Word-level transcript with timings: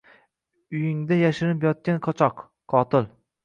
—Uyingda 0.79 1.19
yashirinib 1.21 1.67
yotgan 1.69 2.03
qochoq— 2.09 2.45
qotil! 2.77 3.11